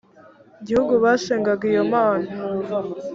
gihugu 0.67 0.93
basengaga 1.03 1.63
iyo 1.71 1.83
mana 1.93 2.27